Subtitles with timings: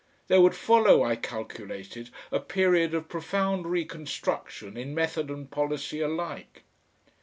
[0.29, 6.63] There would follow, I calculated, a period of profound reconstruction in method and policy alike.